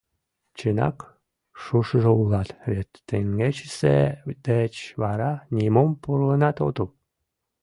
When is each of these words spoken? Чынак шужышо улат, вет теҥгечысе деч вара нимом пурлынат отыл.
Чынак 0.57 0.97
шужышо 1.61 2.11
улат, 2.21 2.49
вет 2.71 2.89
теҥгечысе 3.07 3.97
деч 4.47 4.73
вара 5.01 5.31
нимом 5.55 5.89
пурлынат 6.01 6.57
отыл. 6.67 6.89